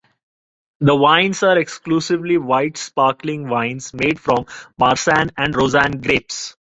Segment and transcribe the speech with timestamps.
[0.79, 6.57] The wines are exclusively white sparkling wines, made from the Marsanne and Roussanne grapes.